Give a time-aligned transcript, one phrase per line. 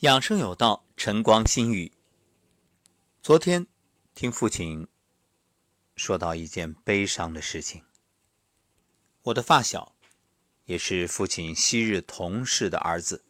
[0.00, 1.92] 养生有道，晨光心语。
[3.22, 3.66] 昨天
[4.14, 4.88] 听父亲
[5.94, 7.84] 说到一件悲伤的事情。
[9.24, 9.94] 我的发小，
[10.64, 13.22] 也是父亲昔日同事的儿子，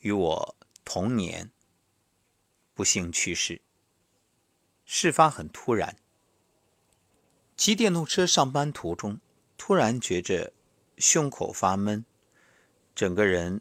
[0.00, 1.50] 与我同年，
[2.72, 3.60] 不幸去世。
[4.86, 5.98] 事发很突然，
[7.54, 9.20] 骑电动车上班途中，
[9.58, 10.54] 突然觉着
[10.96, 12.06] 胸口发闷，
[12.94, 13.60] 整个人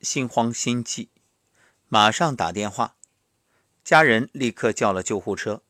[0.00, 1.10] 心慌心悸。
[1.88, 2.96] 马上打电话，
[3.84, 5.62] 家人立刻叫了救护车，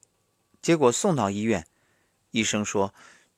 [0.63, 1.67] 结果送到医院，
[2.31, 2.95] 医生说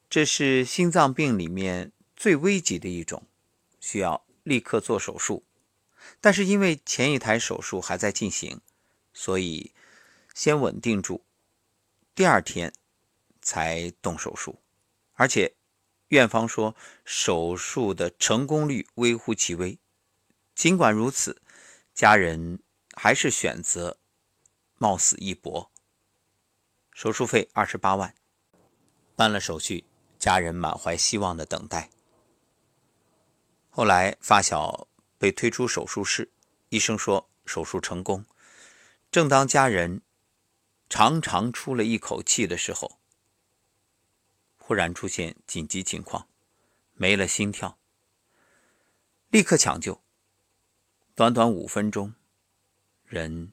[0.09, 3.27] 这是心脏病里面最危急的一种，
[3.81, 5.45] 需要立刻做手术。
[6.21, 8.61] 但是因为前一台手术还在进行，
[9.13, 9.73] 所以
[10.33, 11.25] 先稳定住，
[12.15, 12.73] 第二天
[13.43, 14.61] 才动手术。
[15.15, 15.57] 而且
[16.09, 19.79] 院方说手术的成功率微乎其微。
[20.55, 21.43] 尽管如此，
[21.93, 22.61] 家人。
[22.97, 23.99] 还是选择
[24.79, 25.71] 冒死一搏。
[26.93, 28.15] 手术费二十八万，
[29.15, 29.85] 办了手续，
[30.19, 31.91] 家人满怀希望的等待。
[33.69, 36.33] 后来发小被推出手术室，
[36.71, 38.25] 医生说手术成功。
[39.11, 40.01] 正当家人
[40.89, 42.99] 长长出了一口气的时候，
[44.59, 46.29] 忽然出现紧急情况，
[46.95, 47.79] 没了心跳，
[49.29, 50.03] 立刻抢救，
[51.15, 52.15] 短短五分钟。
[53.07, 53.53] 人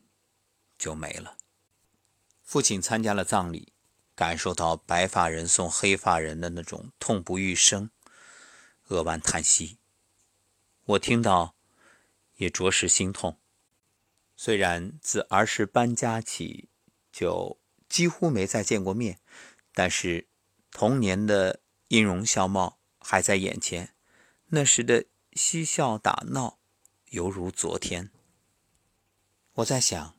[0.78, 1.38] 就没了。
[2.42, 3.74] 父亲参加了葬礼，
[4.16, 7.90] 感受到白发人送黑发人的那种痛不欲生，
[8.88, 9.78] 扼腕叹息。
[10.86, 11.56] 我听到
[12.36, 13.40] 也着实心痛。
[14.36, 16.70] 虽然自儿时搬家起
[17.12, 19.20] 就几乎没再见过面，
[19.74, 20.28] 但是
[20.72, 23.96] 童年的音容笑貌还在眼前，
[24.48, 26.60] 那时的嬉笑打闹
[27.12, 28.12] 犹如昨天。
[29.58, 30.16] 我在想，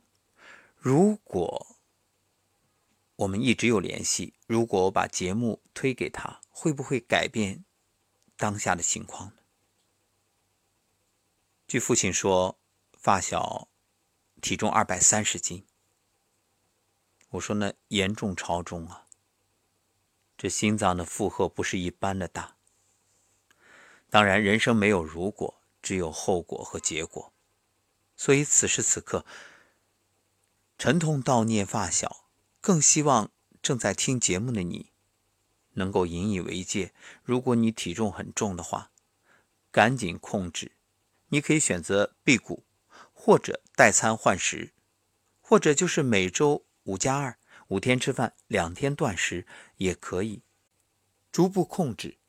[0.77, 1.75] 如果
[3.17, 7.65] 我们一直有联系，如果我把节目推给他，会不会改变
[8.37, 9.41] 当下的情况呢？
[11.67, 12.57] 据父亲说，
[12.93, 13.67] 发小
[14.41, 15.65] 体重二百三十斤。
[17.31, 19.09] 我说那严重超重啊，
[20.37, 22.55] 这心脏的负荷不是一般的大。
[24.09, 27.33] 当然，人生没有如果，只有后果和结果。
[28.15, 29.25] 所以此时此刻，
[30.77, 32.27] 沉痛悼念发小，
[32.61, 33.31] 更希望
[33.61, 34.91] 正在听节目的你
[35.73, 36.93] 能够引以为戒。
[37.23, 38.91] 如果你体重很重的话，
[39.71, 40.71] 赶紧控制。
[41.29, 42.63] 你可以选择辟谷，
[43.11, 44.73] 或者代餐换食，
[45.41, 47.37] 或者就是每周五加二，
[47.67, 49.45] 五天吃饭，两天断食
[49.77, 50.43] 也可以，
[51.31, 52.19] 逐步控制。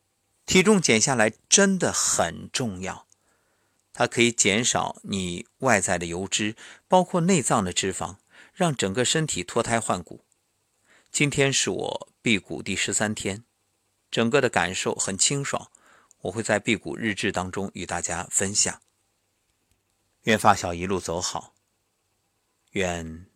[0.46, 3.05] 体重减下来真的很重要。
[3.98, 6.54] 它可以减少你外在的油脂，
[6.86, 8.18] 包括内脏的脂肪，
[8.52, 10.22] 让整个身体脱胎换骨。
[11.10, 13.46] 今天是我辟谷第十三天，
[14.10, 15.72] 整个的感受很清爽。
[16.24, 18.82] 我会在辟谷日志当中与大家分享。
[20.24, 21.54] 愿发小一路走好，
[22.72, 23.26] 愿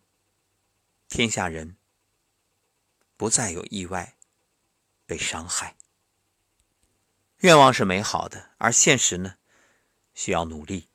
[1.09, 1.75] 天下人
[3.17, 4.15] 不再有意外
[5.07, 5.75] 被伤害。
[7.37, 9.37] 愿望是美好的，而现实呢？
[10.13, 10.87] 需要努力，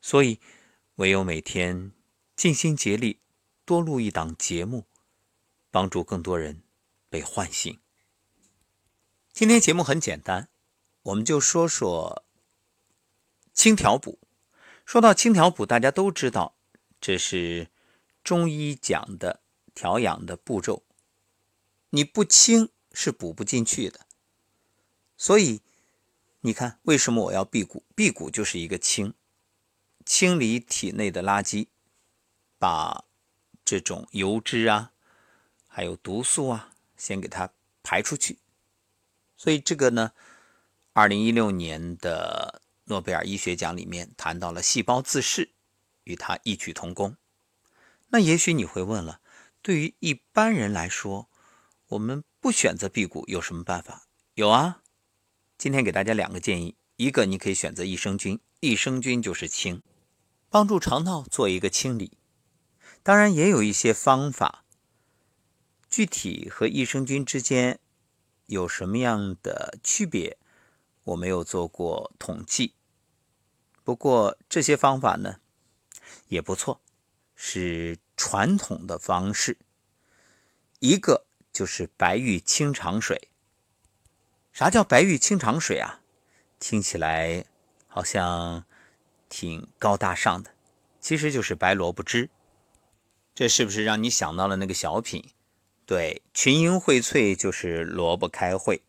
[0.00, 0.40] 所以
[0.96, 1.92] 唯有每天
[2.36, 3.20] 尽心竭力，
[3.64, 4.86] 多录一档节目，
[5.70, 6.62] 帮助更多人
[7.08, 7.78] 被唤醒。
[9.32, 10.48] 今天节目很简单，
[11.02, 12.24] 我们就说说
[13.52, 14.18] 清调补。
[14.84, 16.56] 说到清调补，大家都知道，
[17.00, 17.68] 这是
[18.22, 19.42] 中医讲的
[19.74, 20.84] 调养的步骤，
[21.90, 24.06] 你不清是补不进去的，
[25.16, 25.62] 所以。
[26.44, 27.84] 你看，为什么我要辟谷？
[27.94, 29.14] 辟谷就是一个清，
[30.04, 31.68] 清理体内的垃圾，
[32.58, 33.04] 把
[33.64, 34.92] 这种油脂啊，
[35.68, 37.52] 还有毒素啊，先给它
[37.84, 38.40] 排出去。
[39.36, 40.14] 所以这个呢，
[40.92, 45.52] 二零一六年的诺贝尔医学奖里面谈到了细胞自噬，
[46.02, 47.16] 与它异曲同工。
[48.08, 49.20] 那也许你会问了，
[49.62, 51.28] 对于一般人来说，
[51.86, 54.08] 我们不选择辟谷有什么办法？
[54.34, 54.81] 有啊。
[55.62, 59.80] 今天给大家两个建议，一个你可以选择益生菌，益生菌就是清，
[60.50, 62.18] 帮助肠道做一个清理。
[63.04, 64.64] 当然也有一些方法，
[65.88, 67.78] 具体和益生菌之间
[68.46, 70.36] 有什么样的区别，
[71.04, 72.74] 我没有做过统计。
[73.84, 75.36] 不过这些方法呢
[76.26, 76.80] 也不错，
[77.36, 79.58] 是传统的方式。
[80.80, 83.28] 一个就是白玉清肠水。
[84.52, 86.00] 啥叫白玉清肠水啊？
[86.58, 87.46] 听起来
[87.86, 88.64] 好像
[89.30, 90.50] 挺高大上的。
[91.00, 92.28] 其实就是白萝卜汁。
[93.34, 95.30] 这是不是让你想到了那个小品？
[95.86, 98.82] 对，群英荟萃就是萝卜开会。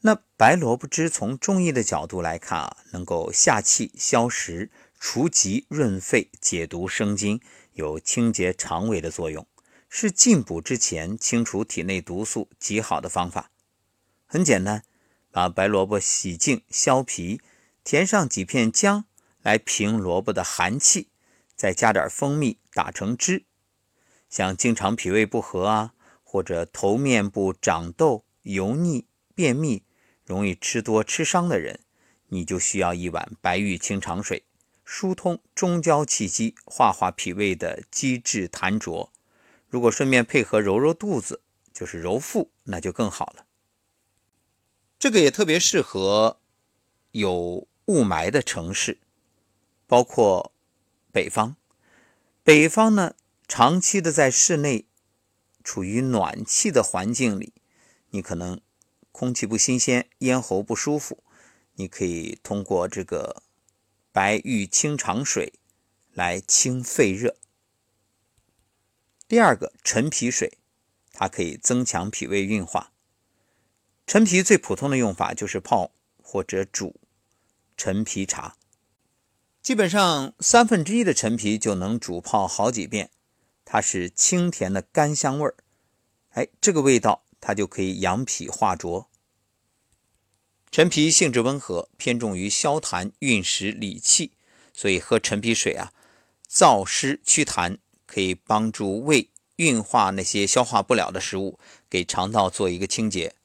[0.00, 7.40] 那白萝卜汁从中医的角度来看啊，能够下气消食、除疾润肺、解毒生津，
[7.74, 9.46] 有清洁肠胃的作用，
[9.88, 13.52] 是进补之前清除体内毒素极好的方法。
[14.32, 14.84] 很简单，
[15.32, 17.40] 把白萝卜洗净削皮，
[17.82, 19.04] 填上几片姜
[19.42, 21.08] 来平萝卜的寒气，
[21.56, 23.42] 再加点蜂蜜打成汁。
[24.28, 29.82] 像经常脾胃不和啊，或者头面部长痘、油腻、便秘、
[30.24, 31.80] 容易吃多吃伤的人，
[32.28, 34.44] 你就需要一碗白玉清肠水，
[34.84, 39.10] 疏通中焦气机，化化脾胃的积滞痰浊。
[39.68, 41.42] 如果顺便配合揉揉肚子，
[41.72, 43.46] 就是揉腹，那就更好了。
[45.00, 46.38] 这个也特别适合
[47.12, 48.98] 有雾霾的城市，
[49.86, 50.52] 包括
[51.10, 51.56] 北方。
[52.44, 53.14] 北方呢，
[53.48, 54.84] 长期的在室内
[55.64, 57.54] 处于暖气的环境里，
[58.10, 58.60] 你可能
[59.10, 61.24] 空气不新鲜，咽喉不舒服。
[61.76, 63.42] 你可以通过这个
[64.12, 65.54] 白玉清肠水
[66.12, 67.38] 来清肺热。
[69.26, 70.58] 第二个陈皮水，
[71.14, 72.89] 它可以增强脾胃运化。
[74.10, 76.96] 陈皮最普通的用法就是泡或者煮
[77.76, 78.56] 陈皮茶，
[79.62, 83.12] 基本上三分之一的陈皮就能煮泡好几遍。
[83.64, 85.54] 它是清甜的甘香味儿，
[86.30, 89.08] 哎，这个味道它就可以养脾化浊。
[90.72, 94.32] 陈皮性质温和，偏重于消痰、运食、理气，
[94.72, 95.92] 所以喝陈皮水啊，
[96.50, 103.36] 燥湿祛痰，可以帮助胃运化那些消化不了的食物，给肠道做一个清洁。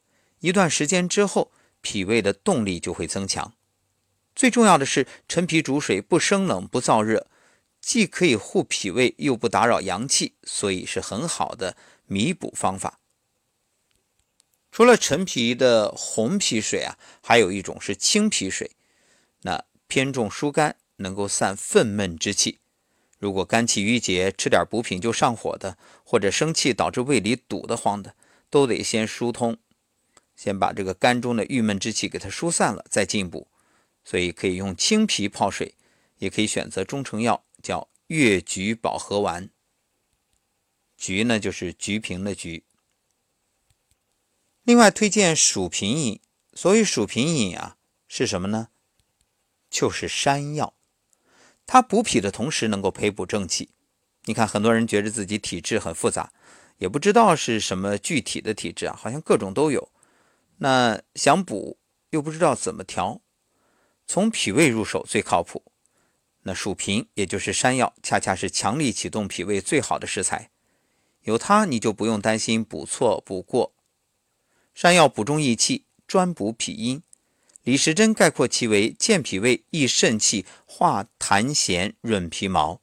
[0.45, 1.51] 一段时间之后，
[1.81, 3.53] 脾胃的动力就会增强。
[4.35, 7.25] 最重要的是，陈皮煮水不生冷不燥热，
[7.81, 11.75] 既可以护脾胃，又不打扰阳气，所以是很好的
[12.05, 12.99] 弥补方法。
[14.71, 18.69] 除了陈皮的红皮水啊，还有一种是青皮水，
[19.41, 22.59] 那偏重疏肝，能够散愤闷之气。
[23.17, 28.13] 如果肝气郁结，吃点补品就上火的，或者生气导致胃里堵得慌的，
[28.51, 29.57] 都得先疏通。
[30.35, 33.47] 先把这个肝中的郁闷之气给它疏散了，再进补。
[34.03, 35.75] 所以可以用青皮泡水，
[36.19, 39.49] 也可以选择中成药，叫越橘保和丸。
[40.97, 42.63] 橘呢，就是橘平的橘。
[44.63, 46.19] 另外推荐薯平饮。
[46.53, 47.75] 所谓薯平饮啊，
[48.07, 48.69] 是什么呢？
[49.69, 50.73] 就是山药。
[51.65, 53.71] 它补脾的同时能够培补正气。
[54.23, 56.31] 你看，很多人觉得自己体质很复杂，
[56.77, 59.91] 也不知道是什么具体的体质啊，好像各种都有。
[60.57, 61.77] 那想补
[62.11, 63.21] 又不知道怎么调，
[64.07, 65.63] 从脾胃入手最靠谱。
[66.43, 70.51] 那薯平也就是山药，恰恰是强力启动脾胃最好的食材。
[71.23, 73.73] 有它，你就不用担心补错补过。
[74.75, 77.01] 山药补中益气，专补脾阴。
[77.63, 82.79] 李时珍概括其为健脾胃、益肾气、化痰涎、润皮毛。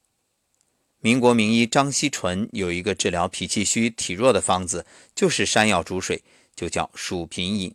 [0.98, 4.84] 民国名医张锡纯有一个治疗脾气虚、体弱的方子，
[5.14, 6.24] 就是山药煮水。
[6.54, 7.74] 就叫薯平饮，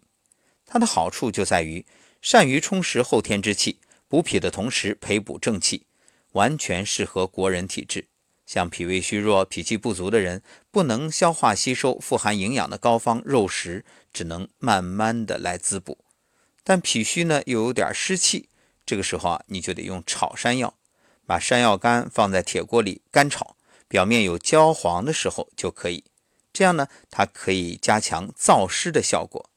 [0.65, 1.85] 它的好处就在于
[2.21, 5.85] 善于充实后天之气，补脾的同时培补正气，
[6.33, 8.07] 完全适合国人体质。
[8.45, 15.97] 像脾胃虚弱、脾气不足的人，不能消化吸收富含营养的膏方肉食，只能慢慢的来滋补。
[16.63, 18.47] 但脾虚呢，又有点湿气，
[18.85, 20.75] 这个时候啊，你就得用炒山药，
[21.25, 23.57] 把山药干放在铁锅里干炒，
[23.90, 26.06] 表面有焦黄的时候就可以。
[26.57, 29.52] 这样呢，它可以加强燥湿的效果。